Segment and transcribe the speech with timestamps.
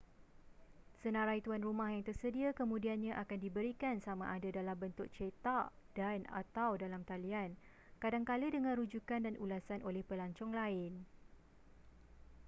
[1.01, 5.65] senarai tuan rumah yang tersedia kemudiannya akan diberikan sama ada dalam bentuk cetak
[5.99, 7.51] dan/atau dalam talian
[8.03, 10.93] kadangkala dengan rujukan dan ulasan oleh pelancong lain